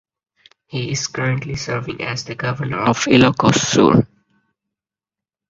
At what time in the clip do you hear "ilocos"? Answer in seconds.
3.05-3.59